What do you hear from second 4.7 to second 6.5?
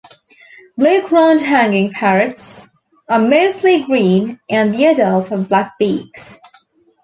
the adults have black beaks.